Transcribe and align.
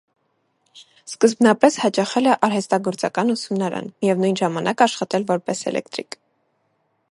Սկզբնապես 1.09 1.77
հաճախել 1.81 2.29
է 2.31 2.37
արհեստագործական 2.47 3.31
ուսումնարան, 3.35 3.93
միևնույն 4.05 4.41
ժամանակ 4.41 4.85
աշխատել 4.89 5.29
որպես 5.35 5.65
էլեկտրիկ։ 5.73 6.21